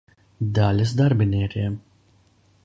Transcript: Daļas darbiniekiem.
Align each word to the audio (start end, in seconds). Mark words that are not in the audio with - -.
Daļas 0.59 0.93
darbiniekiem. 1.01 1.77